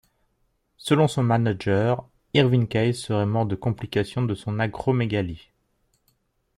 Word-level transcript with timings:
Selon 0.77 1.07
son 1.07 1.21
manager, 1.21 2.09
Irwin 2.33 2.65
Keyes 2.67 2.95
serait 2.95 3.27
mort 3.27 3.45
de 3.45 3.53
complications 3.53 4.23
de 4.23 4.33
son 4.33 4.57
acromégalie. 4.57 5.51